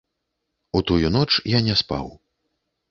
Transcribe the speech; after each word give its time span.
У 0.79 0.81
тую 0.91 1.05
ноч 1.17 1.31
я 1.57 1.63
не 1.69 1.79
спаў. 1.85 2.13